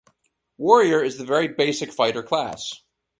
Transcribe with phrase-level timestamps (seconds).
[0.57, 2.73] Warrior is the very basic fighter class.